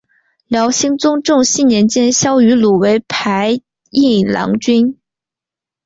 [0.47, 3.61] 辽兴宗重熙年间萧迂鲁为牌
[3.91, 4.97] 印郎君。